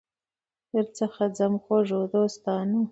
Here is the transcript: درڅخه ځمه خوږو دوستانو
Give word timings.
درڅخه 0.71 1.25
ځمه 1.37 1.59
خوږو 1.63 1.99
دوستانو 2.13 2.77